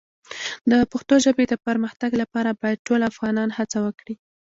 [0.71, 4.15] د پښتو ژبې د پرمختګ لپاره باید ټول افغانان هڅه وکړي.